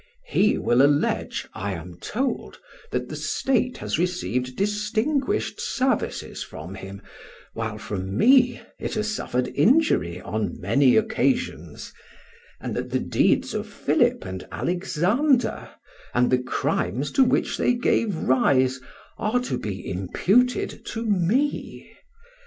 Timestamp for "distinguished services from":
4.55-6.73